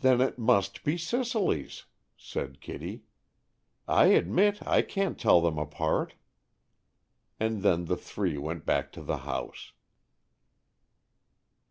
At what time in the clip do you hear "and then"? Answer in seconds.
7.40-7.86